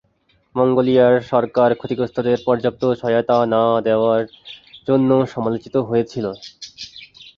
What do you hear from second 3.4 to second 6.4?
না দেওয়ার জন্য সমালোচিত হয়েছে।